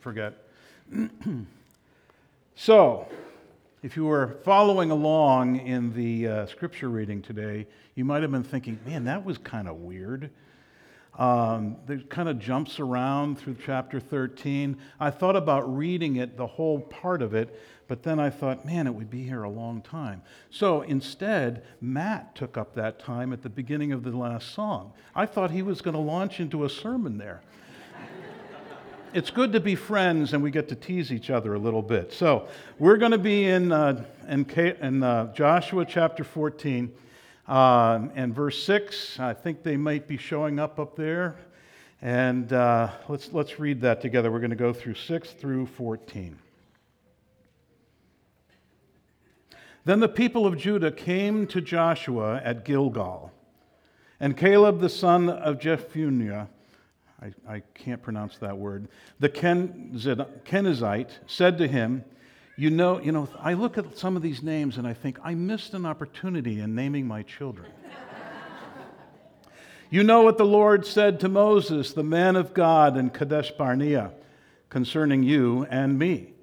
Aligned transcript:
forget. 0.00 0.34
so, 2.54 3.06
if 3.82 3.96
you 3.96 4.04
were 4.04 4.38
following 4.44 4.90
along 4.90 5.56
in 5.60 5.92
the 5.92 6.26
uh, 6.26 6.46
scripture 6.46 6.88
reading 6.88 7.22
today, 7.22 7.66
you 7.94 8.04
might 8.04 8.22
have 8.22 8.30
been 8.30 8.42
thinking, 8.42 8.78
man, 8.86 9.04
that 9.04 9.24
was 9.24 9.38
kind 9.38 9.68
of 9.68 9.76
weird. 9.76 10.30
Um, 11.18 11.76
it 11.88 12.08
kind 12.08 12.28
of 12.28 12.38
jumps 12.38 12.80
around 12.80 13.38
through 13.38 13.56
chapter 13.64 14.00
13. 14.00 14.78
I 14.98 15.10
thought 15.10 15.36
about 15.36 15.76
reading 15.76 16.16
it, 16.16 16.36
the 16.36 16.46
whole 16.46 16.80
part 16.80 17.20
of 17.20 17.34
it, 17.34 17.60
but 17.88 18.02
then 18.02 18.20
I 18.20 18.30
thought, 18.30 18.64
man, 18.64 18.86
it 18.86 18.94
would 18.94 19.10
be 19.10 19.24
here 19.24 19.42
a 19.42 19.50
long 19.50 19.82
time. 19.82 20.22
So 20.50 20.82
instead, 20.82 21.64
Matt 21.80 22.34
took 22.34 22.56
up 22.56 22.74
that 22.74 22.98
time 22.98 23.32
at 23.32 23.42
the 23.42 23.50
beginning 23.50 23.92
of 23.92 24.04
the 24.04 24.16
last 24.16 24.54
song. 24.54 24.92
I 25.14 25.26
thought 25.26 25.50
he 25.50 25.62
was 25.62 25.82
going 25.82 25.94
to 25.94 26.00
launch 26.00 26.38
into 26.38 26.64
a 26.64 26.70
sermon 26.70 27.18
there. 27.18 27.42
It's 29.12 29.30
good 29.30 29.52
to 29.52 29.60
be 29.60 29.74
friends 29.74 30.32
and 30.32 30.42
we 30.42 30.50
get 30.50 30.68
to 30.68 30.74
tease 30.74 31.12
each 31.12 31.30
other 31.30 31.54
a 31.54 31.58
little 31.58 31.82
bit. 31.82 32.12
So 32.12 32.48
we're 32.78 32.96
going 32.96 33.12
to 33.12 33.18
be 33.18 33.46
in, 33.46 33.72
uh, 33.72 34.04
in, 34.28 34.48
in 34.48 35.02
uh, 35.02 35.32
Joshua 35.32 35.84
chapter 35.84 36.22
14 36.22 36.92
uh, 37.48 38.08
and 38.14 38.34
verse 38.34 38.62
6. 38.62 39.18
I 39.18 39.34
think 39.34 39.62
they 39.62 39.76
might 39.76 40.06
be 40.06 40.16
showing 40.16 40.58
up 40.58 40.78
up 40.78 40.96
there. 40.96 41.36
And 42.02 42.52
uh, 42.52 42.90
let's, 43.08 43.32
let's 43.32 43.58
read 43.58 43.80
that 43.82 44.00
together. 44.00 44.30
We're 44.30 44.38
going 44.38 44.50
to 44.50 44.56
go 44.56 44.72
through 44.72 44.94
6 44.94 45.30
through 45.32 45.66
14. 45.66 46.38
Then 49.84 50.00
the 50.00 50.08
people 50.08 50.46
of 50.46 50.56
Judah 50.56 50.92
came 50.92 51.46
to 51.48 51.60
Joshua 51.60 52.40
at 52.44 52.64
Gilgal, 52.64 53.32
and 54.20 54.36
Caleb 54.36 54.80
the 54.80 54.90
son 54.90 55.30
of 55.30 55.58
Jephunneh, 55.58 56.48
I, 57.22 57.32
I 57.46 57.62
can't 57.74 58.02
pronounce 58.02 58.38
that 58.38 58.56
word, 58.56 58.88
the 59.18 59.28
Kenizzite, 59.28 61.10
said 61.26 61.58
to 61.58 61.68
him, 61.68 62.04
you 62.56 62.70
know, 62.70 63.00
you 63.00 63.12
know, 63.12 63.28
I 63.38 63.54
look 63.54 63.78
at 63.78 63.96
some 63.96 64.16
of 64.16 64.22
these 64.22 64.42
names 64.42 64.76
and 64.76 64.86
I 64.86 64.92
think 64.94 65.18
I 65.22 65.34
missed 65.34 65.74
an 65.74 65.86
opportunity 65.86 66.60
in 66.60 66.74
naming 66.74 67.06
my 67.06 67.22
children. 67.22 67.70
you 69.90 70.02
know 70.02 70.22
what 70.22 70.38
the 70.38 70.44
Lord 70.44 70.86
said 70.86 71.20
to 71.20 71.28
Moses, 71.28 71.92
the 71.92 72.02
man 72.02 72.36
of 72.36 72.54
God 72.54 72.96
in 72.96 73.10
Kadesh 73.10 73.50
Barnea, 73.52 74.12
concerning 74.68 75.22
you 75.22 75.66
and 75.70 75.98
me. 75.98 76.34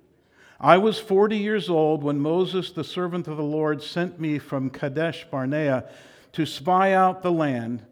I 0.59 0.79
was 0.79 0.97
40 0.97 1.37
years 1.37 1.69
old 1.69 2.03
when 2.03 2.19
Moses, 2.19 2.71
the 2.71 2.83
servant 2.83 3.27
of 3.27 3.37
the 3.37 3.43
Lord, 3.43 3.83
sent 3.83 4.19
me 4.19 4.39
from 4.39 4.71
Kadesh 4.71 5.25
Barnea 5.29 5.85
to 6.33 6.45
spy 6.47 6.93
out 6.93 7.21
the 7.21 7.31
land, 7.31 7.85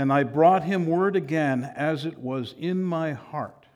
and 0.00 0.10
I 0.10 0.22
brought 0.22 0.62
him 0.62 0.86
word 0.86 1.14
again 1.14 1.70
as 1.76 2.06
it 2.06 2.16
was 2.16 2.54
in 2.58 2.82
my 2.82 3.12
heart. 3.12 3.66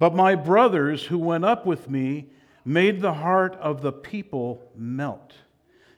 But 0.00 0.12
my 0.12 0.34
brothers 0.34 1.04
who 1.04 1.18
went 1.18 1.44
up 1.44 1.64
with 1.64 1.88
me 1.88 2.30
made 2.64 3.00
the 3.00 3.12
heart 3.12 3.54
of 3.60 3.80
the 3.80 3.92
people 3.92 4.60
melt. 4.74 5.34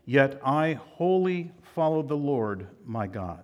Yet 0.05 0.39
I 0.45 0.75
wholly 0.75 1.51
followed 1.75 2.09
the 2.09 2.17
Lord 2.17 2.67
my 2.85 3.07
God. 3.07 3.43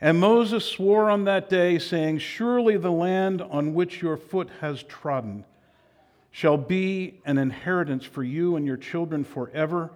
And 0.00 0.18
Moses 0.18 0.64
swore 0.64 1.08
on 1.08 1.22
that 1.26 1.48
day, 1.48 1.78
saying, 1.78 2.18
Surely 2.18 2.76
the 2.76 2.90
land 2.90 3.42
on 3.42 3.74
which 3.74 4.02
your 4.02 4.16
foot 4.16 4.48
has 4.60 4.82
trodden 4.82 5.44
shall 6.32 6.56
be 6.56 7.20
an 7.24 7.38
inheritance 7.38 8.04
for 8.04 8.24
you 8.24 8.56
and 8.56 8.66
your 8.66 8.76
children 8.76 9.22
forever, 9.22 9.92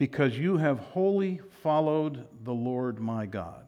because 0.00 0.38
you 0.38 0.56
have 0.56 0.78
wholly 0.78 1.42
followed 1.62 2.26
the 2.42 2.54
Lord 2.54 2.98
my 3.00 3.26
God. 3.26 3.66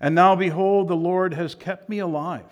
And 0.00 0.16
now, 0.16 0.34
behold, 0.34 0.88
the 0.88 0.96
Lord 0.96 1.32
has 1.32 1.54
kept 1.54 1.88
me 1.88 2.00
alive, 2.00 2.50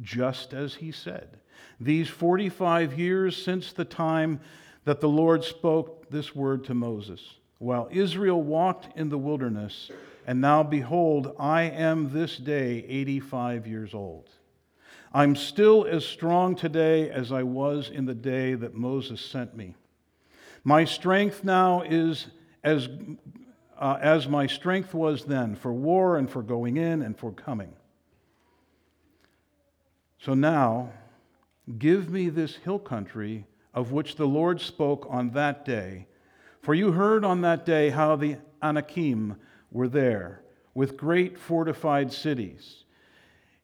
just 0.00 0.54
as 0.54 0.76
he 0.76 0.92
said, 0.92 1.40
these 1.80 2.08
45 2.08 2.96
years 2.96 3.36
since 3.36 3.72
the 3.72 3.84
time 3.84 4.38
that 4.84 5.00
the 5.00 5.08
Lord 5.08 5.42
spoke 5.42 6.08
this 6.08 6.32
word 6.32 6.62
to 6.66 6.74
Moses, 6.74 7.20
while 7.58 7.88
Israel 7.90 8.40
walked 8.40 8.96
in 8.96 9.08
the 9.08 9.18
wilderness. 9.18 9.90
And 10.28 10.40
now, 10.40 10.62
behold, 10.62 11.34
I 11.40 11.62
am 11.62 12.12
this 12.12 12.36
day 12.36 12.84
85 12.88 13.66
years 13.66 13.94
old. 13.94 14.30
I'm 15.12 15.34
still 15.34 15.84
as 15.84 16.04
strong 16.04 16.54
today 16.54 17.10
as 17.10 17.32
I 17.32 17.42
was 17.42 17.90
in 17.90 18.04
the 18.04 18.14
day 18.14 18.54
that 18.54 18.74
Moses 18.74 19.20
sent 19.20 19.56
me. 19.56 19.74
My 20.66 20.84
strength 20.84 21.44
now 21.44 21.82
is 21.82 22.26
as, 22.64 22.88
uh, 23.78 23.98
as 24.00 24.26
my 24.26 24.48
strength 24.48 24.94
was 24.94 25.24
then 25.24 25.54
for 25.54 25.72
war 25.72 26.16
and 26.16 26.28
for 26.28 26.42
going 26.42 26.76
in 26.76 27.02
and 27.02 27.16
for 27.16 27.30
coming. 27.30 27.72
So 30.18 30.34
now, 30.34 30.90
give 31.78 32.10
me 32.10 32.30
this 32.30 32.56
hill 32.56 32.80
country 32.80 33.46
of 33.74 33.92
which 33.92 34.16
the 34.16 34.26
Lord 34.26 34.60
spoke 34.60 35.06
on 35.08 35.30
that 35.30 35.64
day. 35.64 36.08
For 36.62 36.74
you 36.74 36.90
heard 36.90 37.24
on 37.24 37.42
that 37.42 37.64
day 37.64 37.90
how 37.90 38.16
the 38.16 38.38
Anakim 38.60 39.36
were 39.70 39.86
there 39.86 40.42
with 40.74 40.96
great 40.96 41.38
fortified 41.38 42.12
cities. 42.12 42.82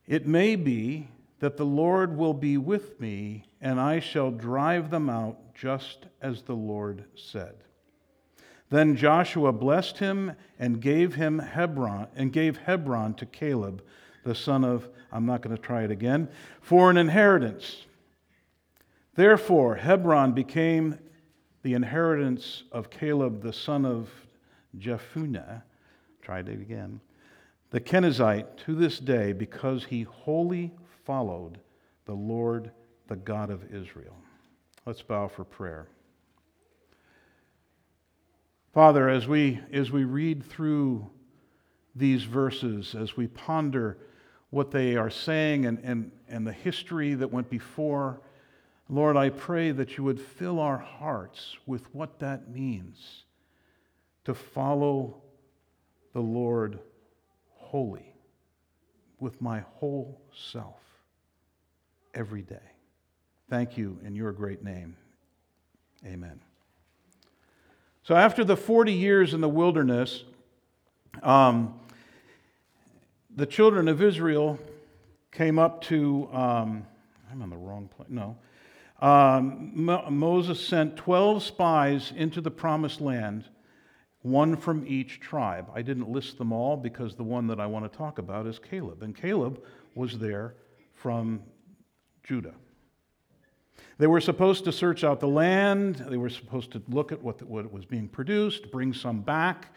It 0.07 0.25
may 0.25 0.55
be 0.55 1.09
that 1.43 1.57
the 1.57 1.67
Lord 1.67 2.17
will 2.17 2.35
be 2.35 2.57
with 2.57 3.01
me, 3.01 3.43
and 3.61 3.81
I 3.81 3.99
shall 3.99 4.31
drive 4.31 4.91
them 4.91 5.11
out 5.11 5.57
just 5.57 6.07
as 6.21 6.43
the 6.43 6.55
Lord 6.55 7.05
said. 7.17 7.57
Then 8.71 8.95
Joshua 8.95 9.53
blessed 9.53 9.99
him 9.99 10.37
and 10.61 10.81
gave 10.81 11.17
him 11.17 11.41
Hebron 11.41 12.07
and 12.15 12.33
gave 12.33 12.59
Hebron 12.59 13.15
to 13.15 13.27
Caleb, 13.27 13.83
the 14.23 14.37
son 14.37 14.65
of 14.65 14.89
I'm 15.11 15.27
not 15.27 15.43
going 15.43 15.57
to 15.57 15.61
try 15.61 15.83
it 15.83 15.91
again, 15.91 16.29
for 16.61 16.91
an 16.91 16.97
inheritance. 16.97 17.87
Therefore, 19.17 19.75
Hebron 19.75 20.35
became 20.35 20.97
the 21.65 21.75
inheritance 21.75 22.63
of 22.71 22.89
Caleb, 22.89 23.43
the 23.43 23.53
son 23.53 23.85
of 23.85 24.09
Jephunneh. 24.79 25.63
Tried 26.23 26.49
it 26.49 26.61
again. 26.61 27.01
The 27.71 27.81
Kenizzite 27.81 28.59
to 28.59 28.77
this 28.77 29.01
day, 29.01 29.33
because 29.33 29.87
he 29.87 30.03
wholly 30.03 30.71
followed 31.05 31.59
the 32.05 32.15
Lord, 32.15 32.71
the 33.09 33.17
God 33.17 33.51
of 33.51 33.73
Israel. 33.73 34.17
Let's 34.87 35.03
bow 35.03 35.29
for 35.29 35.45
prayer. 35.45 35.87
Father, 38.73 39.09
as 39.09 39.29
we, 39.29 39.61
as 39.73 39.91
we 39.91 40.05
read 40.05 40.43
through 40.43 41.09
these 41.95 42.25
verses, 42.25 42.95
as 42.95 43.17
we 43.17 43.27
ponder 43.27 43.99
what 44.51 44.71
they 44.71 44.97
are 44.97 45.11
saying 45.11 45.67
and, 45.67 45.79
and, 45.85 46.11
and 46.29 46.47
the 46.47 46.53
history 46.53 47.15
that 47.15 47.31
went 47.31 47.51
before, 47.51 48.21
Lord, 48.89 49.17
I 49.17 49.31
pray 49.31 49.71
that 49.73 49.97
you 49.97 50.05
would 50.05 50.21
fill 50.21 50.59
our 50.59 50.79
hearts 50.79 51.57
with 51.67 51.95
what 51.95 52.19
that 52.21 52.51
means 52.51 53.25
to 54.25 54.35
follow 54.35 55.23
the 56.13 56.21
Lord 56.21 56.79
wholly, 57.51 58.15
with 59.21 59.41
my 59.41 59.61
whole 59.61 60.21
self 60.35 60.83
every 62.15 62.43
day. 62.43 62.57
Thank 63.49 63.77
you 63.77 63.99
in 64.05 64.15
your 64.15 64.33
great 64.33 64.63
name. 64.63 64.97
Amen. 66.07 66.41
So, 68.03 68.17
after 68.17 68.45
the 68.45 68.57
40 68.57 68.93
years 68.93 69.35
in 69.35 69.41
the 69.41 69.49
wilderness, 69.49 70.25
um, 71.23 71.79
the 73.35 73.47
children 73.47 73.89
of 73.89 74.03
Israel 74.03 74.59
came 75.31 75.59
up 75.59 75.83
to, 75.83 76.29
um, 76.33 76.87
I'm 77.31 77.43
on 77.43 77.51
the 77.51 77.57
wrong 77.57 77.89
place, 77.89 78.09
no. 78.11 78.37
Um, 79.01 79.73
Mo- 79.75 80.11
Moses 80.11 80.65
sent 80.65 80.97
12 80.97 81.43
spies 81.43 82.13
into 82.17 82.41
the 82.41 82.51
promised 82.51 83.01
land, 83.01 83.45
one 84.23 84.57
from 84.57 84.85
each 84.87 85.21
tribe. 85.21 85.71
I 85.75 85.83
didn't 85.83 86.09
list 86.09 86.39
them 86.39 86.53
all 86.53 86.77
because 86.77 87.17
the 87.17 87.25
one 87.25 87.47
that 87.49 87.59
I 87.59 87.67
want 87.67 87.91
to 87.91 87.97
talk 87.99 88.19
about 88.19 88.47
is 88.47 88.59
Caleb. 88.59 89.03
And 89.03 89.17
Caleb 89.17 89.63
was 89.95 90.19
there 90.19 90.55
from 90.95 91.43
Judah. 92.23 92.55
They 93.99 94.07
were 94.07 94.21
supposed 94.21 94.65
to 94.65 94.73
search 94.73 95.05
out 95.05 95.21
the 95.21 95.29
land, 95.29 96.05
they 96.09 96.17
were 96.17 96.31
supposed 96.31 96.73
to 96.73 96.83
look 96.89 97.13
at 97.13 97.23
what, 97.23 97.43
what 97.43 97.73
was 97.73 97.85
being 97.85 98.09
produced, 98.09 98.71
bring 98.71 98.93
some 98.93 99.21
back, 99.21 99.75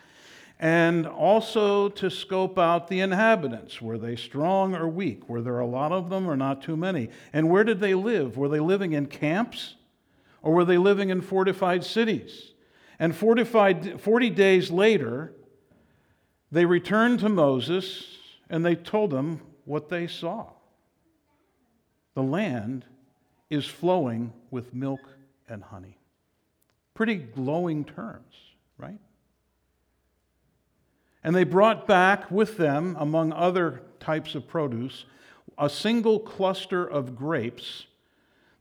and 0.60 1.06
also 1.06 1.90
to 1.90 2.10
scope 2.10 2.58
out 2.58 2.88
the 2.88 3.02
inhabitants. 3.02 3.82
Were 3.82 3.98
they 3.98 4.16
strong 4.16 4.74
or 4.74 4.88
weak? 4.88 5.28
Were 5.28 5.42
there 5.42 5.60
a 5.60 5.66
lot 5.68 5.92
of 5.92 6.10
them 6.10 6.30
or 6.30 6.38
not 6.38 6.62
too 6.62 6.78
many? 6.78 7.10
And 7.34 7.50
where 7.50 7.64
did 7.64 7.80
they 7.80 7.94
live? 7.94 8.38
Were 8.38 8.48
they 8.48 8.60
living 8.60 8.94
in 8.94 9.08
camps 9.08 9.76
or 10.42 10.54
were 10.54 10.66
they 10.66 10.78
living 10.78 11.10
in 11.10 11.22
fortified 11.22 11.84
cities? 11.84 12.54
And 12.98 13.14
45, 13.14 14.02
40 14.02 14.30
days 14.30 14.72
later, 14.72 15.34
they 16.52 16.66
returned 16.66 17.20
to 17.20 17.30
Moses 17.30 18.18
and 18.50 18.66
they 18.66 18.76
told 18.76 19.14
him 19.14 19.42
what 19.66 19.90
they 19.90 20.08
saw 20.08 20.52
the 22.16 22.24
land 22.24 22.86
is 23.50 23.66
flowing 23.66 24.34
with 24.50 24.74
milk 24.74 25.02
and 25.48 25.62
honey. 25.62 26.00
Pretty 26.96 27.16
glowing 27.16 27.86
terms, 27.86 28.34
right? 28.78 29.00
And 31.24 31.36
they 31.36 31.44
brought 31.44 31.88
back 31.88 32.32
with 32.32 32.58
them, 32.58 32.96
among 33.00 33.34
other 33.34 33.82
types 34.00 34.34
of 34.34 34.48
produce, 34.48 35.06
a 35.58 35.70
single 35.70 36.20
cluster 36.20 36.86
of 36.86 37.16
grapes 37.16 37.86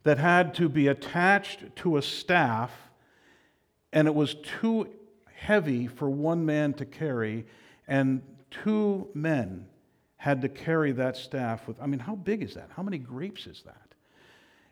that 0.02 0.18
had 0.18 0.54
to 0.54 0.68
be 0.68 0.88
attached 0.88 1.76
to 1.76 1.96
a 1.96 2.02
staff, 2.02 2.70
and 3.92 4.08
it 4.08 4.14
was 4.14 4.34
too 4.60 4.88
heavy 5.34 5.86
for 5.86 6.10
one 6.10 6.44
man 6.44 6.72
to 6.74 6.84
carry, 6.84 7.46
and 7.86 8.22
two 8.50 9.08
men 9.14 9.66
had 10.24 10.40
to 10.40 10.48
carry 10.48 10.90
that 10.90 11.18
staff 11.18 11.68
with. 11.68 11.76
I 11.82 11.86
mean, 11.86 12.00
how 12.00 12.14
big 12.14 12.42
is 12.42 12.54
that? 12.54 12.70
How 12.74 12.82
many 12.82 12.96
grapes 12.96 13.46
is 13.46 13.62
that? 13.66 13.94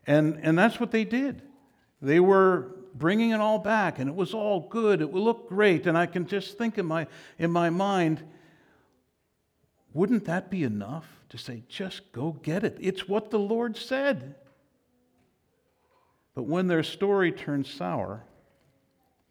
And, 0.07 0.41
and 0.43 0.59
that's 0.59 0.81
what 0.81 0.93
they 0.93 1.05
did. 1.05 1.43
They 2.01 2.21
were 2.21 2.75
bringing 2.95 3.33
it 3.33 3.41
all 3.41 3.59
back, 3.59 3.99
and 3.99 4.09
it 4.09 4.17
was 4.17 4.33
all 4.33 4.67
good. 4.71 5.03
It 5.03 5.13
looked 5.13 5.51
great. 5.51 5.87
And 5.87 5.99
I 5.99 6.07
can 6.07 6.27
just 6.27 6.57
think 6.57 6.79
in 6.79 6.87
my, 6.87 7.07
in 7.39 7.51
my 7.51 7.69
mind, 7.69 8.25
wouldn't 9.93 10.25
that 10.25 10.51
be 10.51 10.65
enough 10.65 11.07
to 11.29 11.37
say, 11.37 11.65
just 11.69 12.13
go 12.13 12.33
get 12.33 12.65
it? 12.65 12.79
It's 12.81 13.07
what 13.07 13.31
the 13.31 13.39
Lord 13.39 13.77
said. 13.77 14.37
But 16.35 16.45
when 16.45 16.67
their 16.67 16.83
story 16.83 17.31
turned 17.31 17.67
sour, 17.67 18.25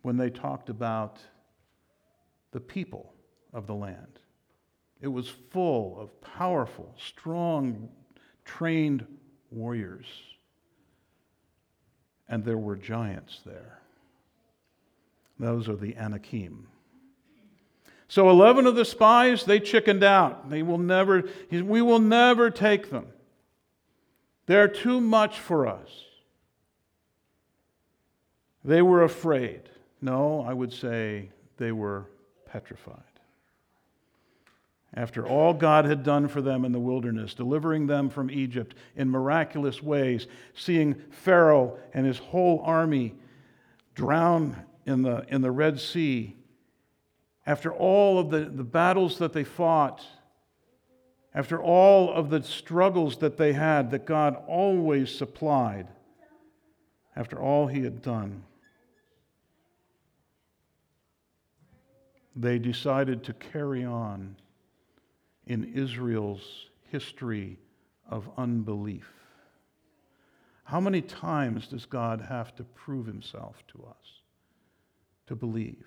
when 0.04 0.18
they 0.18 0.30
talked 0.30 0.70
about 0.70 1.18
the 2.52 2.60
people 2.60 3.12
of 3.52 3.66
the 3.66 3.74
land, 3.74 4.20
it 5.02 5.08
was 5.08 5.28
full 5.28 6.00
of 6.00 6.22
powerful, 6.22 6.94
strong, 6.98 7.90
trained 8.46 9.06
warriors. 9.50 10.06
And 12.30 12.46
there 12.46 12.58
were 12.58 12.76
giants 12.76 13.42
there. 13.46 13.80
Those 15.40 15.68
are 15.68 15.76
the 15.76 15.98
Anakim. 15.98 16.68
So 18.08 18.30
11 18.30 18.68
of 18.68 18.76
the 18.76 18.86
spies, 18.86 19.46
they 19.46 19.60
chickened 19.60 20.04
out. 20.04 20.50
They 20.50 20.62
will 20.62 20.78
never, 20.78 21.24
we 21.50 21.82
will 21.82 22.00
never 22.00 22.50
take 22.50 22.92
them. 22.92 23.08
They're 24.46 24.68
too 24.68 25.02
much 25.02 25.40
for 25.40 25.66
us. 25.66 25.90
They 28.64 28.82
were 28.82 29.04
afraid. 29.04 29.62
No, 30.02 30.42
I 30.42 30.54
would 30.54 30.74
say 30.74 31.30
they 31.58 31.72
were 31.72 32.10
petrified. 32.46 33.11
After 34.94 35.26
all 35.26 35.54
God 35.54 35.86
had 35.86 36.04
done 36.04 36.28
for 36.28 36.42
them 36.42 36.66
in 36.66 36.74
the 36.74 36.80
wilderness, 36.80 37.34
delivering 37.34 37.88
them 37.88 38.10
from 38.10 38.30
Egypt 38.30 38.76
in 38.96 39.10
miraculous 39.10 39.82
ways, 39.82 40.28
seeing 40.54 40.96
Pharaoh 41.10 41.78
and 41.94 42.06
his 42.06 42.18
whole 42.18 42.62
army 42.66 43.16
drown 43.96 44.66
in 44.86 45.02
the, 45.02 45.26
in 45.30 45.42
the 45.42 45.52
Red 45.52 45.80
Sea, 45.80 46.36
after 47.46 47.72
all 47.72 48.20
of 48.20 48.30
the, 48.30 48.46
the 48.46 48.64
battles 48.64 49.18
that 49.20 49.32
they 49.32 49.46
fought, 49.46 50.06
after 51.34 51.62
all 51.62 52.12
of 52.12 52.30
the 52.30 52.44
struggles 52.44 53.18
that 53.18 53.38
they 53.38 53.54
had 53.54 53.92
that 53.92 54.06
God 54.06 54.36
always 54.48 55.16
supplied, 55.16 55.88
after 57.16 57.40
all 57.40 57.68
he 57.68 57.82
had 57.84 58.02
done, 58.02 58.44
they 62.36 62.60
decided 62.60 63.24
to 63.24 63.34
carry 63.34 63.86
on 63.86 64.36
in 65.52 65.74
Israel's 65.74 66.70
history 66.92 67.58
of 68.10 68.30
unbelief. 68.38 69.10
How 70.64 70.80
many 70.80 71.02
times 71.02 71.68
does 71.68 71.86
God 71.86 72.22
have 72.22 72.56
to 72.56 72.64
prove 72.64 73.06
himself 73.06 73.62
to 73.74 73.84
us 73.84 74.22
to 75.28 75.36
believe? 75.36 75.84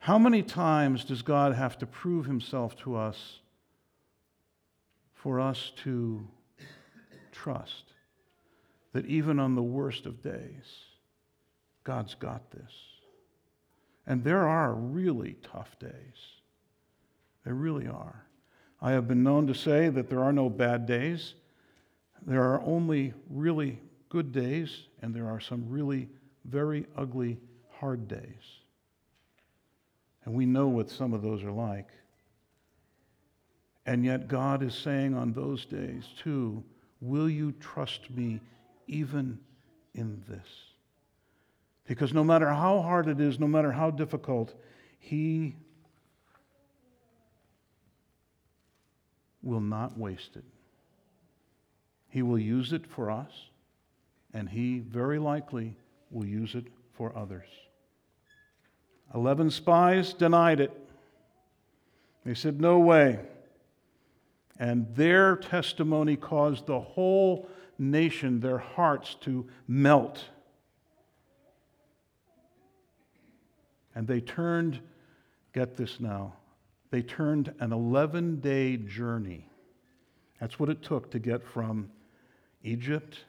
How 0.00 0.18
many 0.18 0.42
times 0.42 1.06
does 1.06 1.22
God 1.22 1.54
have 1.54 1.78
to 1.78 1.86
prove 1.86 2.26
himself 2.26 2.76
to 2.80 2.94
us 2.94 3.40
for 5.14 5.40
us 5.40 5.72
to 5.76 6.28
trust 7.30 7.84
that 8.92 9.06
even 9.06 9.40
on 9.40 9.54
the 9.54 9.62
worst 9.62 10.04
of 10.04 10.22
days, 10.22 10.66
God's 11.84 12.16
got 12.16 12.50
this? 12.50 12.72
And 14.06 14.22
there 14.24 14.46
are 14.46 14.74
really 14.74 15.36
tough 15.42 15.78
days. 15.78 16.41
There 17.44 17.54
really 17.54 17.86
are. 17.86 18.26
I 18.80 18.92
have 18.92 19.06
been 19.06 19.22
known 19.22 19.46
to 19.46 19.54
say 19.54 19.88
that 19.88 20.08
there 20.08 20.22
are 20.22 20.32
no 20.32 20.48
bad 20.48 20.86
days. 20.86 21.34
There 22.26 22.42
are 22.42 22.60
only 22.62 23.14
really 23.30 23.78
good 24.08 24.32
days, 24.32 24.86
and 25.00 25.14
there 25.14 25.28
are 25.28 25.40
some 25.40 25.68
really 25.68 26.08
very 26.44 26.86
ugly, 26.96 27.38
hard 27.70 28.08
days. 28.08 28.60
And 30.24 30.34
we 30.34 30.46
know 30.46 30.68
what 30.68 30.90
some 30.90 31.12
of 31.12 31.22
those 31.22 31.42
are 31.42 31.52
like. 31.52 31.88
And 33.86 34.04
yet, 34.04 34.28
God 34.28 34.62
is 34.62 34.74
saying 34.74 35.14
on 35.14 35.32
those 35.32 35.64
days, 35.64 36.04
too, 36.22 36.62
will 37.00 37.28
you 37.28 37.52
trust 37.52 38.10
me 38.10 38.40
even 38.86 39.38
in 39.94 40.22
this? 40.28 40.46
Because 41.86 42.12
no 42.12 42.22
matter 42.22 42.48
how 42.48 42.80
hard 42.80 43.08
it 43.08 43.20
is, 43.20 43.40
no 43.40 43.48
matter 43.48 43.72
how 43.72 43.90
difficult, 43.90 44.54
He 45.00 45.56
will 49.42 49.60
not 49.60 49.98
waste 49.98 50.36
it. 50.36 50.44
He 52.08 52.22
will 52.22 52.38
use 52.38 52.72
it 52.72 52.86
for 52.86 53.10
us, 53.10 53.32
and 54.32 54.48
He 54.48 54.78
very 54.78 55.18
likely 55.18 55.76
will 56.10 56.26
use 56.26 56.54
it 56.54 56.66
for 56.92 57.16
others. 57.16 57.48
Eleven 59.14 59.50
spies 59.50 60.12
denied 60.12 60.60
it. 60.60 60.72
They 62.24 62.34
said, 62.34 62.60
No 62.60 62.78
way. 62.78 63.20
And 64.58 64.94
their 64.94 65.36
testimony 65.36 66.16
caused 66.16 66.66
the 66.66 66.80
whole 66.80 67.48
nation, 67.78 68.40
their 68.40 68.58
hearts 68.58 69.16
to 69.22 69.46
melt. 69.66 70.24
And 73.94 74.06
they 74.06 74.20
turned, 74.20 74.80
get 75.52 75.76
this 75.76 76.00
now, 76.00 76.34
they 76.92 77.00
turned 77.00 77.54
an 77.58 77.72
11 77.72 78.40
day 78.40 78.76
journey. 78.76 79.48
That's 80.38 80.60
what 80.60 80.68
it 80.68 80.82
took 80.82 81.10
to 81.12 81.18
get 81.18 81.42
from 81.42 81.90
Egypt 82.62 83.24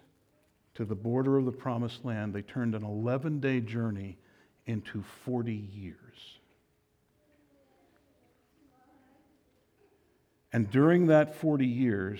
to 0.75 0.83
the 0.83 0.95
border 0.95 1.38
of 1.38 1.45
the 1.45 1.51
promised 1.54 2.04
land. 2.04 2.33
They 2.33 2.42
turned 2.42 2.75
an 2.75 2.83
11 2.83 3.39
day 3.39 3.62
journey 3.62 4.18
into 4.65 5.01
40 5.24 5.54
years. 5.54 5.98
And 10.51 10.69
during 10.69 11.07
that 11.07 11.33
40 11.33 11.66
years, 11.66 12.19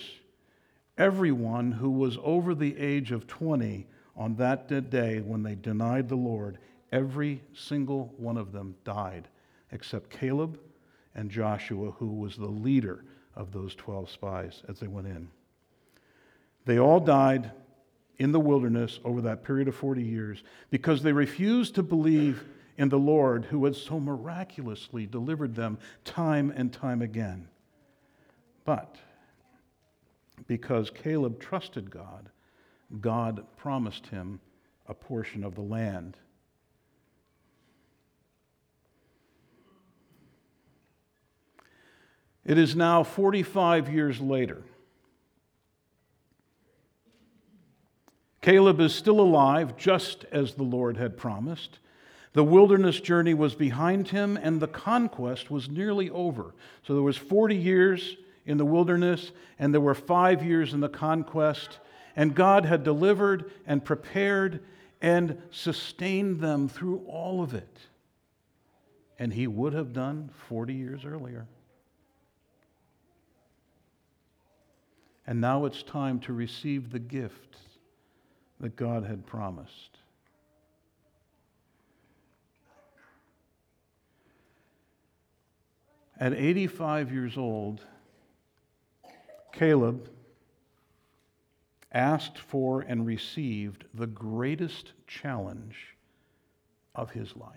everyone 0.96 1.72
who 1.72 1.90
was 1.90 2.16
over 2.24 2.54
the 2.54 2.74
age 2.78 3.12
of 3.12 3.26
20 3.26 3.86
on 4.16 4.36
that 4.36 4.88
day 4.88 5.20
when 5.20 5.42
they 5.42 5.56
denied 5.56 6.08
the 6.08 6.16
Lord, 6.16 6.56
every 6.90 7.42
single 7.52 8.14
one 8.16 8.38
of 8.38 8.50
them 8.52 8.76
died, 8.84 9.28
except 9.70 10.08
Caleb 10.08 10.58
and 11.14 11.30
Joshua, 11.30 11.92
who 11.92 12.08
was 12.08 12.36
the 12.36 12.46
leader 12.46 13.04
of 13.34 13.52
those 13.52 13.74
12 13.74 14.10
spies 14.10 14.62
as 14.68 14.80
they 14.80 14.86
went 14.86 15.06
in. 15.06 15.28
They 16.64 16.78
all 16.78 17.00
died 17.00 17.50
in 18.18 18.32
the 18.32 18.40
wilderness 18.40 19.00
over 19.04 19.20
that 19.22 19.44
period 19.44 19.68
of 19.68 19.74
40 19.74 20.02
years 20.02 20.42
because 20.70 21.02
they 21.02 21.12
refused 21.12 21.74
to 21.74 21.82
believe 21.82 22.44
in 22.76 22.88
the 22.88 22.98
Lord 22.98 23.44
who 23.46 23.64
had 23.64 23.76
so 23.76 24.00
miraculously 24.00 25.06
delivered 25.06 25.54
them 25.54 25.78
time 26.04 26.52
and 26.54 26.72
time 26.72 27.02
again. 27.02 27.48
But 28.64 28.96
because 30.46 30.90
Caleb 30.90 31.40
trusted 31.40 31.90
God, 31.90 32.30
God 33.00 33.44
promised 33.56 34.06
him 34.08 34.40
a 34.86 34.94
portion 34.94 35.44
of 35.44 35.54
the 35.54 35.62
land. 35.62 36.16
It 42.44 42.58
is 42.58 42.76
now 42.76 43.02
45 43.02 43.92
years 43.92 44.20
later. 44.20 44.62
Caleb 48.42 48.78
is 48.80 48.94
still 48.94 49.20
alive, 49.20 49.76
just 49.76 50.26
as 50.30 50.54
the 50.54 50.62
Lord 50.62 50.98
had 50.98 51.16
promised. 51.16 51.78
The 52.34 52.44
wilderness 52.44 53.00
journey 53.00 53.32
was 53.32 53.54
behind 53.54 54.08
him, 54.08 54.36
and 54.36 54.60
the 54.60 54.68
conquest 54.68 55.50
was 55.50 55.70
nearly 55.70 56.10
over. 56.10 56.54
So 56.86 56.92
there 56.92 57.02
was 57.02 57.16
40 57.16 57.56
years 57.56 58.18
in 58.44 58.58
the 58.58 58.64
wilderness, 58.66 59.32
and 59.58 59.72
there 59.72 59.80
were 59.80 59.94
five 59.94 60.44
years 60.44 60.74
in 60.74 60.80
the 60.80 60.88
conquest. 60.90 61.78
And 62.16 62.34
God 62.34 62.66
had 62.66 62.84
delivered 62.84 63.50
and 63.66 63.82
prepared 63.82 64.60
and 65.00 65.40
sustained 65.50 66.40
them 66.40 66.68
through 66.68 67.04
all 67.06 67.42
of 67.42 67.54
it. 67.54 67.78
And 69.18 69.32
he 69.32 69.46
would 69.46 69.72
have 69.72 69.92
done 69.92 70.30
40 70.48 70.74
years 70.74 71.04
earlier. 71.06 71.46
And 75.26 75.40
now 75.40 75.64
it's 75.64 75.82
time 75.82 76.20
to 76.20 76.32
receive 76.32 76.90
the 76.90 76.98
gift 76.98 77.56
that 78.60 78.76
God 78.76 79.04
had 79.04 79.26
promised. 79.26 79.98
At 86.18 86.32
85 86.32 87.12
years 87.12 87.36
old, 87.36 87.80
Caleb 89.52 90.08
asked 91.92 92.38
for 92.38 92.82
and 92.82 93.06
received 93.06 93.84
the 93.94 94.06
greatest 94.06 94.92
challenge 95.06 95.96
of 96.94 97.10
his 97.10 97.36
life. 97.36 97.50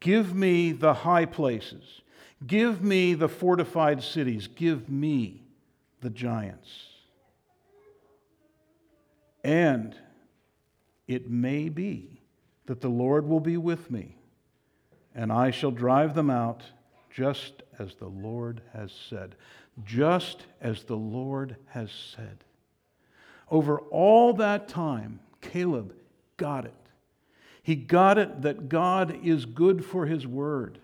Give 0.00 0.34
me 0.34 0.72
the 0.72 0.94
high 0.94 1.24
places. 1.24 2.02
Give 2.44 2.82
me 2.82 3.14
the 3.14 3.28
fortified 3.28 4.02
cities. 4.02 4.48
Give 4.48 4.88
me 4.90 5.42
the 6.00 6.10
giants. 6.10 6.86
And 9.42 9.96
it 11.06 11.30
may 11.30 11.68
be 11.68 12.20
that 12.66 12.80
the 12.80 12.88
Lord 12.88 13.28
will 13.28 13.40
be 13.40 13.56
with 13.56 13.90
me, 13.90 14.16
and 15.14 15.32
I 15.32 15.52
shall 15.52 15.70
drive 15.70 16.14
them 16.14 16.30
out 16.30 16.62
just 17.10 17.62
as 17.78 17.94
the 17.94 18.08
Lord 18.08 18.60
has 18.72 18.92
said. 18.92 19.36
Just 19.84 20.46
as 20.60 20.84
the 20.84 20.96
Lord 20.96 21.56
has 21.68 21.90
said. 21.90 22.44
Over 23.50 23.78
all 23.78 24.34
that 24.34 24.68
time, 24.68 25.20
Caleb 25.40 25.94
got 26.36 26.64
it. 26.64 26.74
He 27.62 27.76
got 27.76 28.18
it 28.18 28.42
that 28.42 28.68
God 28.68 29.18
is 29.24 29.44
good 29.44 29.84
for 29.84 30.06
his 30.06 30.26
word. 30.26 30.78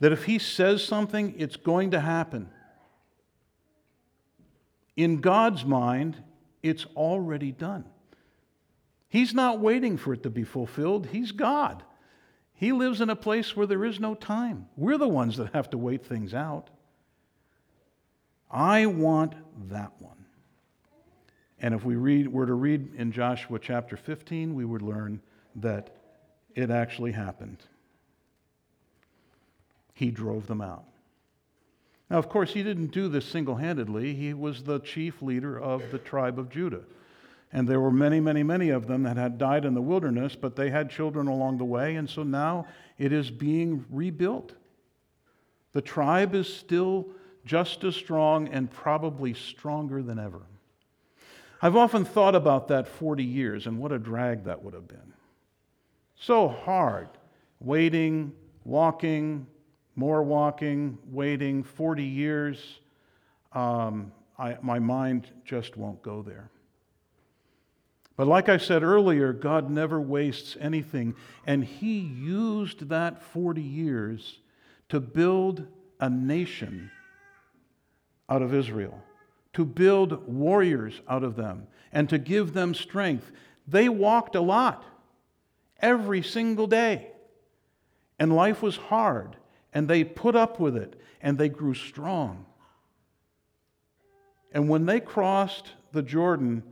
That 0.00 0.12
if 0.12 0.24
he 0.24 0.38
says 0.38 0.84
something, 0.84 1.34
it's 1.38 1.56
going 1.56 1.92
to 1.92 2.00
happen. 2.00 2.48
In 4.96 5.20
God's 5.20 5.64
mind, 5.64 6.22
it's 6.62 6.86
already 6.96 7.52
done. 7.52 7.84
He's 9.08 9.34
not 9.34 9.60
waiting 9.60 9.96
for 9.96 10.12
it 10.12 10.22
to 10.24 10.30
be 10.30 10.44
fulfilled. 10.44 11.06
He's 11.06 11.32
God. 11.32 11.82
He 12.54 12.72
lives 12.72 13.00
in 13.00 13.10
a 13.10 13.16
place 13.16 13.56
where 13.56 13.66
there 13.66 13.84
is 13.84 14.00
no 14.00 14.14
time. 14.14 14.66
We're 14.76 14.98
the 14.98 15.08
ones 15.08 15.36
that 15.36 15.52
have 15.54 15.70
to 15.70 15.78
wait 15.78 16.04
things 16.04 16.34
out. 16.34 16.70
I 18.50 18.86
want 18.86 19.34
that 19.68 19.92
one. 19.98 20.24
And 21.58 21.74
if 21.74 21.84
we 21.84 21.96
read, 21.96 22.28
were 22.28 22.46
to 22.46 22.54
read 22.54 22.94
in 22.94 23.10
Joshua 23.10 23.58
chapter 23.58 23.96
15, 23.96 24.54
we 24.54 24.64
would 24.64 24.82
learn 24.82 25.20
that 25.56 25.90
it 26.54 26.70
actually 26.70 27.12
happened. 27.12 27.58
He 29.94 30.10
drove 30.10 30.46
them 30.46 30.60
out. 30.60 30.84
Now, 32.10 32.18
of 32.18 32.28
course, 32.28 32.52
he 32.52 32.62
didn't 32.62 32.88
do 32.88 33.08
this 33.08 33.24
single 33.24 33.56
handedly. 33.56 34.14
He 34.14 34.34
was 34.34 34.62
the 34.62 34.80
chief 34.80 35.22
leader 35.22 35.58
of 35.58 35.90
the 35.90 35.98
tribe 35.98 36.38
of 36.38 36.50
Judah. 36.50 36.82
And 37.52 37.68
there 37.68 37.80
were 37.80 37.92
many, 37.92 38.20
many, 38.20 38.42
many 38.42 38.70
of 38.70 38.88
them 38.88 39.04
that 39.04 39.16
had 39.16 39.38
died 39.38 39.64
in 39.64 39.74
the 39.74 39.80
wilderness, 39.80 40.34
but 40.34 40.56
they 40.56 40.70
had 40.70 40.90
children 40.90 41.28
along 41.28 41.58
the 41.58 41.64
way, 41.64 41.94
and 41.94 42.10
so 42.10 42.24
now 42.24 42.66
it 42.98 43.12
is 43.12 43.30
being 43.30 43.84
rebuilt. 43.90 44.54
The 45.72 45.80
tribe 45.80 46.34
is 46.34 46.52
still 46.52 47.06
just 47.44 47.84
as 47.84 47.94
strong 47.94 48.48
and 48.48 48.70
probably 48.70 49.34
stronger 49.34 50.02
than 50.02 50.18
ever. 50.18 50.42
I've 51.62 51.76
often 51.76 52.04
thought 52.04 52.34
about 52.34 52.68
that 52.68 52.88
40 52.88 53.22
years 53.22 53.66
and 53.66 53.78
what 53.78 53.92
a 53.92 53.98
drag 53.98 54.44
that 54.44 54.62
would 54.62 54.74
have 54.74 54.88
been. 54.88 55.14
So 56.16 56.48
hard, 56.48 57.08
waiting, 57.60 58.32
walking, 58.64 59.46
more 59.96 60.22
walking, 60.22 60.98
waiting, 61.10 61.62
40 61.62 62.04
years. 62.04 62.80
Um, 63.52 64.12
I, 64.38 64.56
my 64.62 64.78
mind 64.78 65.28
just 65.44 65.76
won't 65.76 66.02
go 66.02 66.22
there. 66.22 66.50
But 68.16 68.26
like 68.28 68.48
I 68.48 68.58
said 68.58 68.82
earlier, 68.82 69.32
God 69.32 69.70
never 69.70 70.00
wastes 70.00 70.56
anything. 70.60 71.14
And 71.46 71.64
He 71.64 71.98
used 71.98 72.88
that 72.88 73.22
40 73.22 73.60
years 73.60 74.38
to 74.88 75.00
build 75.00 75.66
a 76.00 76.08
nation 76.08 76.90
out 78.28 78.42
of 78.42 78.54
Israel, 78.54 79.02
to 79.54 79.64
build 79.64 80.26
warriors 80.28 81.00
out 81.08 81.24
of 81.24 81.36
them, 81.36 81.66
and 81.92 82.08
to 82.08 82.18
give 82.18 82.52
them 82.52 82.74
strength. 82.74 83.30
They 83.66 83.88
walked 83.88 84.34
a 84.34 84.40
lot 84.40 84.84
every 85.80 86.22
single 86.22 86.66
day. 86.66 87.10
And 88.18 88.34
life 88.34 88.62
was 88.62 88.76
hard, 88.76 89.36
and 89.74 89.88
they 89.88 90.04
put 90.04 90.36
up 90.36 90.58
with 90.58 90.76
it, 90.76 90.98
and 91.20 91.36
they 91.36 91.48
grew 91.48 91.74
strong. 91.74 92.46
And 94.52 94.68
when 94.68 94.86
they 94.86 95.00
crossed 95.00 95.72
the 95.92 96.02
Jordan, 96.02 96.62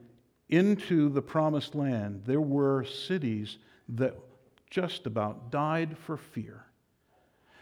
into 0.52 1.08
the 1.08 1.22
promised 1.22 1.74
land, 1.74 2.22
there 2.26 2.40
were 2.40 2.84
cities 2.84 3.56
that 3.88 4.14
just 4.68 5.06
about 5.06 5.50
died 5.50 5.96
for 5.96 6.18
fear 6.18 6.66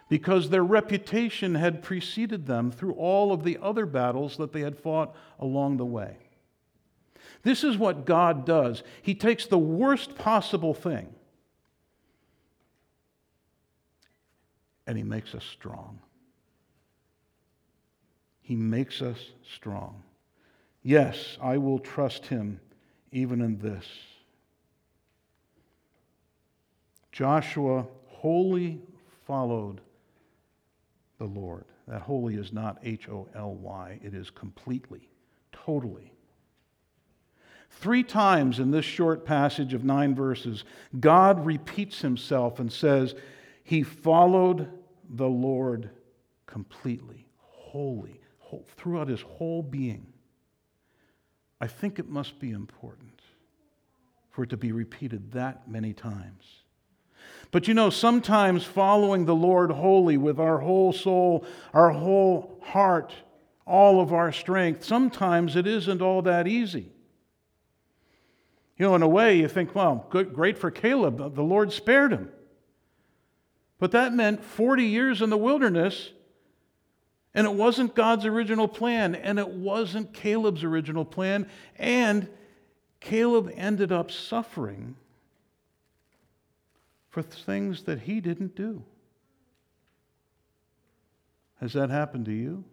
because 0.09 0.51
their 0.51 0.65
reputation 0.65 1.55
had 1.55 1.85
preceded 1.85 2.47
them 2.47 2.73
through 2.73 2.95
all 2.95 3.33
of 3.33 3.45
the 3.45 3.57
other 3.63 3.87
battles 3.87 4.37
that 4.39 4.53
they 4.53 4.61
had 4.63 4.77
fought 4.77 5.15
along 5.39 5.77
the 5.77 5.87
way. 5.87 6.17
This 7.45 7.63
is 7.63 7.79
what 7.79 8.07
God 8.07 8.45
does. 8.45 8.83
He 9.03 9.15
takes 9.15 9.47
the 9.47 9.57
worst 9.57 10.17
possible 10.17 10.75
thing 10.75 11.15
and 14.87 14.97
He 14.97 15.05
makes 15.05 15.35
us 15.35 15.45
strong. 15.45 15.99
He 18.43 18.57
makes 18.57 19.01
us 19.03 19.19
strong. 19.55 20.03
Yes, 20.83 21.39
I 21.41 21.59
will 21.59 21.79
trust 21.79 22.27
Him 22.27 22.61
even 23.13 23.41
in 23.41 23.59
this. 23.59 23.87
Joshua 27.13 27.87
wholly 28.07 28.81
followed 29.27 29.81
the 31.19 31.27
Lord. 31.27 31.65
That 31.87 32.03
holy 32.03 32.37
is 32.37 32.53
not 32.53 32.79
H 32.83 33.09
O 33.09 33.29
L 33.35 33.55
Y, 33.55 33.99
it 34.03 34.15
is 34.15 34.31
completely, 34.31 35.09
totally. 35.53 36.13
Three 37.71 38.03
times 38.03 38.59
in 38.59 38.71
this 38.71 38.85
short 38.85 39.25
passage 39.25 39.75
of 39.75 39.85
nine 39.85 40.15
verses, 40.15 40.65
God 40.99 41.45
repeats 41.45 42.01
himself 42.01 42.59
and 42.59 42.73
says, 42.73 43.15
He 43.63 43.83
followed 43.83 44.69
the 45.09 45.29
Lord 45.29 45.91
completely, 46.47 47.27
wholly, 47.39 48.21
whole, 48.39 48.67
throughout 48.77 49.09
his 49.09 49.21
whole 49.21 49.63
being. 49.63 50.07
I 51.61 51.67
think 51.67 51.99
it 51.99 52.09
must 52.09 52.39
be 52.41 52.51
important 52.51 53.21
for 54.31 54.45
it 54.45 54.51
to 54.51 54.57
be 54.57 54.73
repeated 54.73 55.33
that 55.33 55.69
many 55.69 55.93
times. 55.93 56.45
But 57.51 57.69
you 57.69 57.75
know, 57.75 57.91
sometimes 57.91 58.65
following 58.65 59.27
the 59.27 59.35
Lord 59.35 59.71
wholly 59.71 60.17
with 60.17 60.39
our 60.39 60.59
whole 60.59 60.93
soul, 60.93 61.45
our 61.75 61.91
whole 61.91 62.59
heart, 62.63 63.13
all 63.67 64.01
of 64.01 64.13
our 64.13 64.33
strength, 64.33 64.85
sometimes 64.85 65.57
it 65.57 65.67
isn't 65.67 66.01
all 66.01 66.23
that 66.23 66.47
easy. 66.47 66.93
You 68.79 68.87
know, 68.87 68.95
in 68.95 69.03
a 69.03 69.09
way, 69.09 69.37
you 69.37 69.49
think, 69.49 69.75
well, 69.75 70.07
good, 70.11 70.33
great 70.33 70.57
for 70.57 70.71
Caleb, 70.71 71.35
the 71.35 71.43
Lord 71.43 71.73
spared 71.73 72.13
him. 72.13 72.31
But 73.81 73.91
that 73.93 74.15
meant 74.15 74.45
40 74.45 74.85
years 74.85 75.21
in 75.21 75.31
the 75.31 75.37
wilderness 75.37 76.11
and 77.35 77.47
it 77.47 77.55
wasn't 77.55 77.95
God's 77.95 78.27
original 78.27 78.67
plan, 78.67 79.15
and 79.15 79.39
it 79.39 79.49
wasn't 79.49 80.13
Caleb's 80.13 80.65
original 80.65 81.05
plan, 81.05 81.49
and 81.79 82.29
Caleb 82.99 83.53
ended 83.55 83.93
up 83.93 84.11
suffering 84.11 84.97
for 87.09 87.23
things 87.23 87.85
that 87.85 88.01
he 88.01 88.21
didn't 88.21 88.57
do. 88.57 88.83
Has 91.61 91.73
that 91.75 91.91
happened 91.91 92.25
to 92.25 92.33
you? 92.33 92.65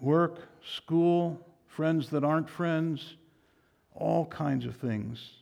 Work, 0.00 0.48
school, 0.64 1.46
friends 1.66 2.10
that 2.10 2.24
aren't 2.24 2.48
friends, 2.48 3.16
all 3.94 4.26
kinds 4.26 4.64
of 4.64 4.76
things. 4.76 5.32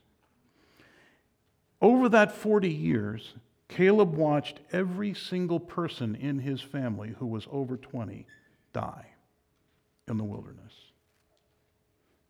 Over 1.84 2.08
that 2.08 2.32
40 2.32 2.70
years, 2.70 3.34
Caleb 3.68 4.14
watched 4.14 4.58
every 4.72 5.12
single 5.12 5.60
person 5.60 6.14
in 6.14 6.38
his 6.38 6.62
family 6.62 7.14
who 7.18 7.26
was 7.26 7.46
over 7.52 7.76
20 7.76 8.26
die 8.72 9.08
in 10.08 10.16
the 10.16 10.24
wilderness 10.24 10.72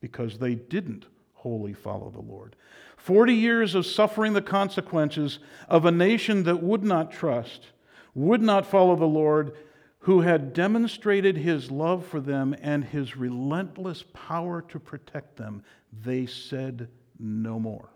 because 0.00 0.38
they 0.38 0.56
didn't 0.56 1.06
wholly 1.34 1.72
follow 1.72 2.10
the 2.10 2.20
Lord. 2.20 2.56
40 2.96 3.32
years 3.32 3.76
of 3.76 3.86
suffering 3.86 4.32
the 4.32 4.42
consequences 4.42 5.38
of 5.68 5.84
a 5.84 5.92
nation 5.92 6.42
that 6.42 6.60
would 6.60 6.82
not 6.82 7.12
trust, 7.12 7.68
would 8.12 8.42
not 8.42 8.66
follow 8.66 8.96
the 8.96 9.04
Lord, 9.04 9.52
who 10.00 10.22
had 10.22 10.52
demonstrated 10.52 11.36
his 11.36 11.70
love 11.70 12.04
for 12.04 12.18
them 12.18 12.56
and 12.60 12.84
his 12.84 13.16
relentless 13.16 14.02
power 14.12 14.62
to 14.62 14.80
protect 14.80 15.36
them. 15.36 15.62
They 15.92 16.26
said 16.26 16.88
no 17.20 17.60
more. 17.60 17.93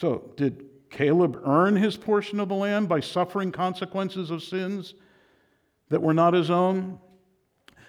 So, 0.00 0.32
did 0.34 0.64
Caleb 0.88 1.42
earn 1.44 1.76
his 1.76 1.94
portion 1.94 2.40
of 2.40 2.48
the 2.48 2.54
land 2.54 2.88
by 2.88 3.00
suffering 3.00 3.52
consequences 3.52 4.30
of 4.30 4.42
sins 4.42 4.94
that 5.90 6.00
were 6.00 6.14
not 6.14 6.32
his 6.32 6.48
own? 6.48 6.98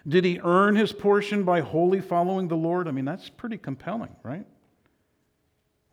Did 0.05 0.25
he 0.25 0.37
earn 0.43 0.75
his 0.75 0.91
portion 0.91 1.45
by 1.45 1.61
wholly 1.61 2.01
following 2.01 2.49
the 2.49 2.57
Lord? 2.57 2.89
I 2.89 2.91
mean, 2.91 3.05
that's 3.05 3.29
pretty 3.29 3.57
compelling, 3.57 4.13
right? 4.23 4.45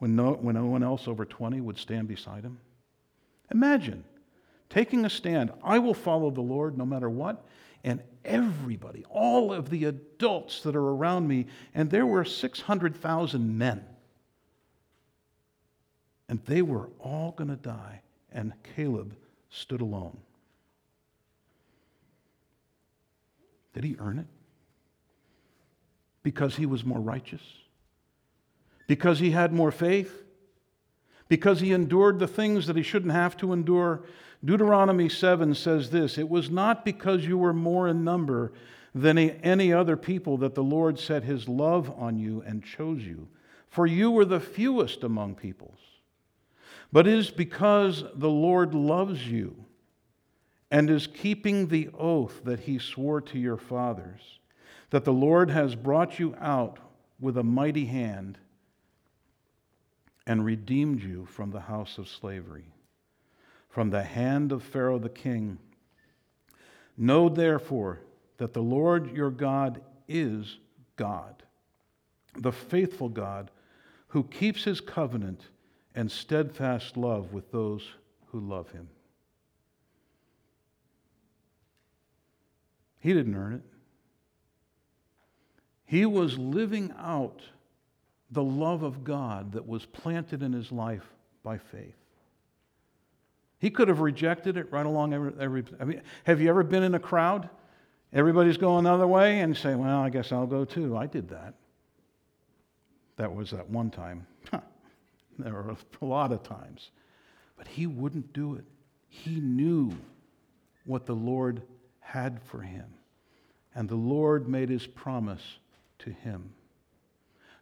When 0.01 0.17
no, 0.17 0.33
when 0.33 0.57
no 0.57 0.67
one 0.67 0.83
else 0.83 1.07
over 1.07 1.25
20 1.25 1.61
would 1.61 1.79
stand 1.79 2.09
beside 2.09 2.43
him. 2.43 2.59
Imagine 3.53 4.03
taking 4.71 5.05
a 5.05 5.11
stand. 5.11 5.53
I 5.63 5.79
will 5.79 5.95
follow 5.95 6.33
the 6.33 6.41
Lord 6.41 6.77
no 6.77 6.85
matter 6.85 7.09
what. 7.09 7.47
And 7.85 8.03
everybody, 8.25 9.05
all 9.09 9.53
of 9.53 9.71
the 9.71 9.85
adults 9.85 10.63
that 10.63 10.75
are 10.75 10.89
around 10.89 11.29
me, 11.29 11.47
and 11.77 11.89
there 11.89 12.07
were 12.07 12.25
600,000 12.25 13.57
men. 13.57 13.85
And 16.29 16.41
they 16.47 16.63
were 16.63 16.89
all 17.01 17.33
going 17.33 17.51
to 17.51 17.57
die. 17.57 18.03
And 18.31 18.53
Caleb 18.77 19.17
stood 19.51 19.81
alone. 19.81 20.19
Did 23.73 23.85
he 23.85 23.97
earn 23.99 24.19
it? 24.19 24.27
Because 26.23 26.57
he 26.57 26.67
was 26.67 26.85
more 26.85 27.01
righteous? 27.01 27.43
Because 28.87 29.19
he 29.19 29.31
had 29.31 29.53
more 29.53 29.71
faith? 29.71 30.25
Because 31.29 31.61
he 31.61 31.73
endured 31.73 32.19
the 32.19 32.27
things 32.27 32.67
that 32.67 32.77
he 32.77 32.83
shouldn't 32.83 33.13
have 33.13 33.37
to 33.39 33.53
endure? 33.53 34.03
Deuteronomy 34.45 35.09
7 35.09 35.55
says 35.55 35.91
this 35.91 36.19
It 36.19 36.29
was 36.29 36.51
not 36.51 36.85
because 36.85 37.25
you 37.25 37.39
were 37.39 37.53
more 37.53 37.89
in 37.89 38.05
number 38.05 38.53
than 38.95 39.19
any 39.19 39.73
other 39.73 39.97
people 39.97 40.37
that 40.39 40.55
the 40.55 40.63
Lord 40.63 40.99
set 40.99 41.23
his 41.23 41.49
love 41.49 41.91
on 41.99 42.19
you 42.19 42.43
and 42.47 42.65
chose 42.65 43.03
you, 43.03 43.29
for 43.69 43.87
you 43.87 44.11
were 44.11 44.25
the 44.25 44.41
fewest 44.41 45.05
among 45.05 45.35
peoples. 45.35 45.79
But 46.93 47.07
it 47.07 47.15
is 47.15 47.31
because 47.31 48.05
the 48.15 48.31
Lord 48.31 48.75
loves 48.75 49.27
you 49.27 49.65
and 50.71 50.91
is 50.91 51.07
keeping 51.07 51.69
the 51.69 51.89
oath 51.99 52.43
that 52.45 52.61
he 52.61 52.79
swore 52.79 53.21
to 53.23 53.39
your 53.39 53.57
fathers, 53.57 54.39
that 54.91 55.05
the 55.05 55.13
Lord 55.13 55.51
has 55.51 55.75
brought 55.75 56.19
you 56.19 56.35
out 56.41 56.79
with 57.21 57.37
a 57.37 57.43
mighty 57.43 57.87
hand 57.87 58.39
and 60.27 60.45
redeemed 60.45 61.03
you 61.03 61.27
from 61.27 61.51
the 61.51 61.61
house 61.61 61.99
of 61.99 62.09
slavery, 62.09 62.73
from 63.69 63.91
the 63.91 64.03
hand 64.03 64.53
of 64.53 64.63
Pharaoh 64.63 64.99
the 64.99 65.09
king. 65.09 65.59
Know 66.97 67.29
therefore 67.29 68.01
that 68.39 68.53
the 68.53 68.63
Lord 68.63 69.15
your 69.15 69.31
God 69.31 69.81
is 70.07 70.59
God, 70.97 71.43
the 72.35 72.53
faithful 72.53 73.09
God 73.09 73.51
who 74.09 74.25
keeps 74.25 74.65
his 74.65 74.81
covenant 74.81 75.49
and 75.95 76.11
steadfast 76.11 76.97
love 76.97 77.33
with 77.33 77.51
those 77.51 77.89
who 78.27 78.41
love 78.41 78.71
him. 78.71 78.89
He 83.01 83.13
didn't 83.13 83.35
earn 83.35 83.55
it. 83.55 83.63
He 85.85 86.05
was 86.05 86.37
living 86.37 86.93
out 86.99 87.41
the 88.31 88.43
love 88.43 88.83
of 88.83 89.05
God 89.05 89.53
that 89.53 89.67
was 89.67 89.87
planted 89.87 90.43
in 90.43 90.53
his 90.53 90.71
life 90.71 91.07
by 91.43 91.59
faith. 91.59 91.95
He 93.59 93.71
could 93.71 93.89
have 93.89 94.01
rejected 94.01 94.57
it 94.57 94.71
right 94.71 94.87
along 94.87 95.15
every. 95.15 95.33
every 95.41 95.65
I 95.81 95.85
mean, 95.85 96.03
have 96.25 96.41
you 96.41 96.49
ever 96.49 96.63
been 96.63 96.83
in 96.83 96.95
a 96.95 97.01
crowd? 97.01 97.49
Everybody's 98.13 98.57
going 98.57 98.87
another 98.87 99.07
way 99.07 99.41
and 99.41 99.57
say, 99.57 99.75
Well, 99.75 99.99
I 99.99 100.11
guess 100.11 100.31
I'll 100.31 100.47
go 100.47 100.65
too. 100.65 100.97
I 100.97 101.07
did 101.07 101.29
that. 101.31 101.55
That 103.17 103.35
was 103.35 103.51
that 103.51 103.69
one 103.69 103.91
time. 103.91 104.27
There 105.39 105.55
were 105.55 105.77
a 106.01 106.05
lot 106.05 106.33
of 106.33 106.43
times. 106.43 106.91
But 107.57 107.67
he 107.69 107.87
wouldn't 107.87 108.33
do 108.33 108.55
it. 108.55 108.65
He 109.09 109.41
knew 109.41 109.93
what 110.85 111.07
the 111.07 111.15
Lord 111.15 111.63
had 112.01 112.41
for 112.43 112.61
him. 112.61 112.87
And 113.75 113.89
the 113.89 113.97
Lord 113.97 114.49
made 114.49 114.69
his 114.69 114.87
promise 114.87 115.59
to 116.01 116.11
him. 116.11 116.51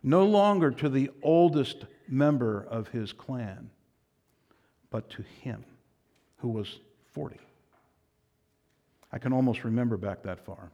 No 0.02 0.24
longer 0.24 0.70
to 0.70 0.88
the 0.88 1.10
oldest 1.22 1.84
member 2.08 2.64
of 2.70 2.88
his 2.88 3.12
clan, 3.12 3.70
but 4.90 5.10
to 5.10 5.24
him 5.42 5.64
who 6.36 6.48
was 6.48 6.78
40. 7.12 7.38
I 9.10 9.18
can 9.18 9.32
almost 9.32 9.64
remember 9.64 9.96
back 9.96 10.22
that 10.22 10.44
far. 10.44 10.70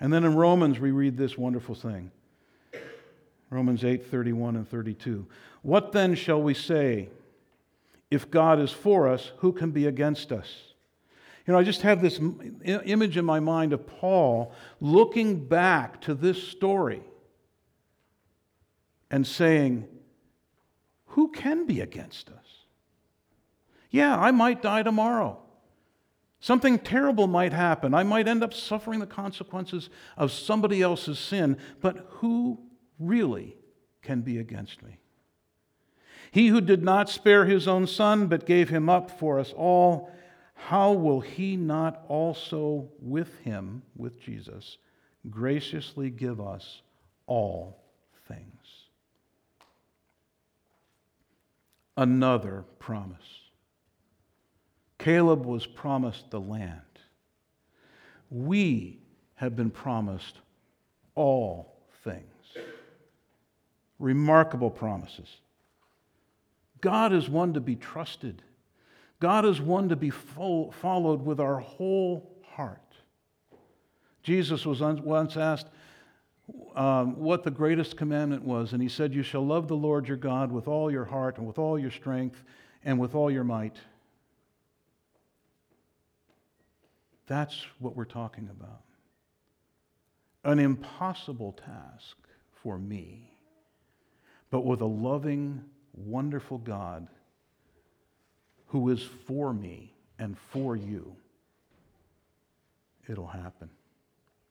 And 0.00 0.12
then 0.12 0.24
in 0.24 0.36
Romans, 0.36 0.78
we 0.78 0.90
read 0.90 1.16
this 1.16 1.36
wonderful 1.36 1.74
thing 1.74 2.10
Romans 3.50 3.84
8 3.84 4.06
31 4.06 4.56
and 4.56 4.68
32. 4.68 5.26
What 5.62 5.92
then 5.92 6.14
shall 6.14 6.42
we 6.42 6.54
say? 6.54 7.08
If 8.10 8.30
God 8.30 8.58
is 8.58 8.70
for 8.70 9.08
us, 9.08 9.32
who 9.38 9.52
can 9.52 9.70
be 9.70 9.86
against 9.86 10.32
us? 10.32 10.68
You 11.46 11.52
know, 11.52 11.58
I 11.58 11.62
just 11.62 11.82
have 11.82 12.02
this 12.02 12.20
image 12.64 13.16
in 13.16 13.24
my 13.24 13.40
mind 13.40 13.72
of 13.72 13.86
Paul 13.86 14.52
looking 14.80 15.46
back 15.46 16.00
to 16.02 16.14
this 16.14 16.42
story 16.42 17.02
and 19.10 19.26
saying, 19.26 19.88
Who 21.06 21.28
can 21.28 21.66
be 21.66 21.80
against 21.80 22.28
us? 22.28 22.44
Yeah, 23.90 24.18
I 24.18 24.30
might 24.30 24.60
die 24.60 24.82
tomorrow. 24.82 25.38
Something 26.40 26.78
terrible 26.78 27.26
might 27.26 27.52
happen. 27.52 27.94
I 27.94 28.04
might 28.04 28.28
end 28.28 28.44
up 28.44 28.54
suffering 28.54 29.00
the 29.00 29.06
consequences 29.06 29.90
of 30.16 30.30
somebody 30.30 30.82
else's 30.82 31.18
sin, 31.18 31.56
but 31.80 32.06
who 32.10 32.60
really 32.98 33.56
can 34.02 34.20
be 34.20 34.38
against 34.38 34.82
me? 34.82 34.98
He 36.30 36.48
who 36.48 36.60
did 36.60 36.82
not 36.82 37.08
spare 37.08 37.46
his 37.46 37.66
own 37.66 37.86
son, 37.86 38.26
but 38.26 38.46
gave 38.46 38.68
him 38.68 38.88
up 38.88 39.10
for 39.18 39.38
us 39.38 39.52
all 39.56 40.10
how 40.58 40.92
will 40.92 41.20
he 41.20 41.56
not 41.56 42.04
also 42.08 42.88
with 43.00 43.38
him, 43.38 43.82
with 43.96 44.20
Jesus, 44.20 44.76
graciously 45.30 46.10
give 46.10 46.40
us 46.40 46.82
all 47.26 47.80
things? 48.26 48.42
Another 51.96 52.64
promise. 52.80 53.16
Caleb 54.98 55.46
was 55.46 55.64
promised 55.64 56.30
the 56.30 56.40
land. 56.40 56.80
We 58.28 58.98
have 59.36 59.54
been 59.54 59.70
promised 59.70 60.38
all 61.14 61.76
things. 62.02 62.24
Remarkable 63.98 64.70
promises. 64.70 65.28
God 66.80 67.12
is 67.12 67.28
one 67.28 67.54
to 67.54 67.60
be 67.60 67.76
trusted. 67.76 68.42
God 69.20 69.44
is 69.44 69.60
one 69.60 69.88
to 69.88 69.96
be 69.96 70.10
followed 70.10 71.22
with 71.22 71.40
our 71.40 71.58
whole 71.58 72.36
heart. 72.54 72.80
Jesus 74.22 74.64
was 74.64 74.80
once 74.80 75.36
asked 75.36 75.68
um, 76.74 77.18
what 77.18 77.42
the 77.42 77.50
greatest 77.50 77.96
commandment 77.96 78.44
was, 78.44 78.72
and 78.72 78.80
he 78.80 78.88
said, 78.88 79.12
You 79.12 79.22
shall 79.22 79.44
love 79.44 79.68
the 79.68 79.76
Lord 79.76 80.08
your 80.08 80.16
God 80.16 80.52
with 80.52 80.68
all 80.68 80.90
your 80.90 81.04
heart 81.04 81.38
and 81.38 81.46
with 81.46 81.58
all 81.58 81.78
your 81.78 81.90
strength 81.90 82.42
and 82.84 82.98
with 82.98 83.14
all 83.14 83.30
your 83.30 83.44
might. 83.44 83.76
That's 87.26 87.66
what 87.78 87.94
we're 87.94 88.04
talking 88.04 88.48
about. 88.50 88.82
An 90.44 90.58
impossible 90.58 91.52
task 91.52 92.16
for 92.62 92.78
me, 92.78 93.32
but 94.50 94.64
with 94.64 94.80
a 94.80 94.86
loving, 94.86 95.64
wonderful 95.94 96.58
God 96.58 97.08
who 98.66 98.90
is 98.90 99.02
for 99.02 99.52
me 99.52 99.94
and 100.18 100.36
for 100.50 100.76
you, 100.76 101.16
it'll 103.08 103.26
happen. 103.26 103.70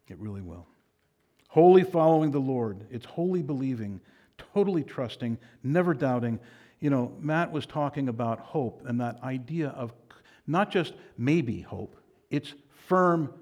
It 0.08 0.18
really 0.20 0.42
will. 0.42 0.68
Wholly 1.50 1.84
following 1.84 2.32
the 2.32 2.40
Lord, 2.40 2.86
it's 2.92 3.06
wholly 3.06 3.42
believing, 3.42 4.02
totally 4.54 4.84
trusting, 4.84 5.38
never 5.64 5.94
doubting. 5.94 6.40
You 6.80 6.90
know, 6.90 7.14
Matt 7.20 7.52
was 7.52 7.66
talking 7.66 8.10
about 8.10 8.40
hope 8.40 8.84
and 8.86 9.02
that 9.02 9.22
idea 9.24 9.70
of 9.70 9.94
not 10.46 10.72
just 10.72 10.94
maybe 11.18 11.62
hope, 11.62 11.96
it's 12.30 12.54
firm, 12.88 13.34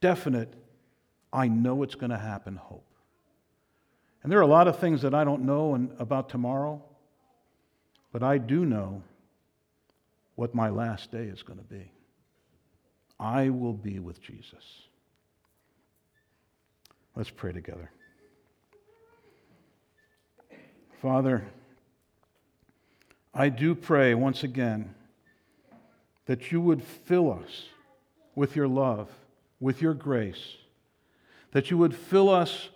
definite, 0.00 0.52
I 1.32 1.48
know 1.48 1.82
it's 1.82 1.94
going 1.94 2.10
to 2.10 2.18
happen 2.18 2.56
hope. 2.56 2.85
And 4.26 4.32
there 4.32 4.40
are 4.40 4.42
a 4.42 4.48
lot 4.48 4.66
of 4.66 4.80
things 4.80 5.02
that 5.02 5.14
I 5.14 5.22
don't 5.22 5.42
know 5.42 5.88
about 6.00 6.28
tomorrow, 6.28 6.82
but 8.10 8.24
I 8.24 8.38
do 8.38 8.64
know 8.64 9.04
what 10.34 10.52
my 10.52 10.68
last 10.68 11.12
day 11.12 11.26
is 11.26 11.44
going 11.44 11.60
to 11.60 11.64
be. 11.64 11.92
I 13.20 13.50
will 13.50 13.72
be 13.72 14.00
with 14.00 14.20
Jesus. 14.20 14.64
Let's 17.14 17.30
pray 17.30 17.52
together. 17.52 17.88
Father, 21.00 21.44
I 23.32 23.48
do 23.48 23.76
pray 23.76 24.12
once 24.14 24.42
again 24.42 24.92
that 26.24 26.50
you 26.50 26.60
would 26.60 26.82
fill 26.82 27.32
us 27.32 27.66
with 28.34 28.56
your 28.56 28.66
love, 28.66 29.08
with 29.60 29.80
your 29.80 29.94
grace, 29.94 30.56
that 31.52 31.70
you 31.70 31.78
would 31.78 31.94
fill 31.94 32.28
us 32.28 32.70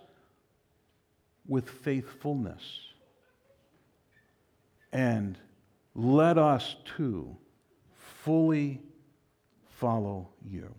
with 1.47 1.69
faithfulness, 1.69 2.61
and 4.93 5.37
let 5.95 6.37
us 6.37 6.75
too 6.97 7.35
fully 8.23 8.81
follow 9.77 10.29
you. 10.45 10.73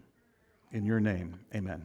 In 0.73 0.87
your 0.87 1.01
name, 1.01 1.39
amen. 1.55 1.83